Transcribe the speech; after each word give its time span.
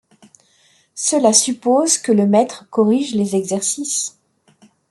Cela 0.95 1.31
suppose 1.31 1.99
que 1.99 2.11
le 2.11 2.25
maître 2.25 2.65
corrige 2.71 3.13
les 3.13 3.35
exercices. 3.35 4.17